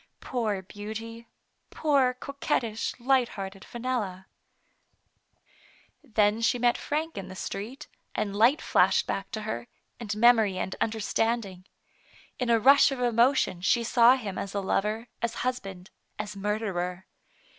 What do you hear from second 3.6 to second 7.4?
Fenella! Then she met Frank in the